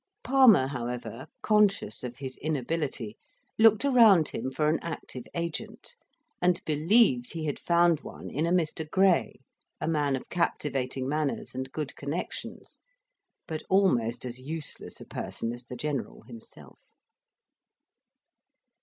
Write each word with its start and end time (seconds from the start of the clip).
Palmer, 0.23 0.65
however, 0.65 1.27
conscious 1.43 2.03
of 2.03 2.17
his 2.17 2.35
inability, 2.37 3.17
looked 3.59 3.85
around 3.85 4.29
him 4.29 4.49
for 4.49 4.67
an 4.67 4.79
active 4.81 5.25
agent, 5.35 5.95
and 6.41 6.65
believed 6.65 7.33
he 7.33 7.45
had 7.45 7.59
found 7.59 7.99
one 7.99 8.27
in 8.27 8.47
a 8.47 8.51
Mr. 8.51 8.89
Gray, 8.89 9.41
a 9.79 9.87
man 9.87 10.15
of 10.15 10.27
captivating 10.27 11.07
manners 11.07 11.53
and 11.53 11.71
good 11.71 11.95
connexions, 11.95 12.79
but 13.47 13.61
almost 13.69 14.25
as 14.25 14.39
useless 14.41 14.99
a 15.01 15.05
person 15.05 15.53
as 15.53 15.65
the 15.65 15.75
General 15.77 16.23
himself. 16.23 16.79